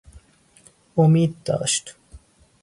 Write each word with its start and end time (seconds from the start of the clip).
امید 0.97 1.43
داشت 1.43 1.95